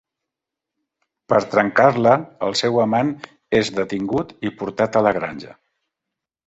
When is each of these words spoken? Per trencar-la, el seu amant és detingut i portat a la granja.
Per 1.33 1.39
trencar-la, 1.51 2.15
el 2.47 2.57
seu 2.63 2.81
amant 2.87 3.13
és 3.61 3.73
detingut 3.79 4.35
i 4.51 4.55
portat 4.63 5.01
a 5.03 5.07
la 5.09 5.15
granja. 5.21 5.57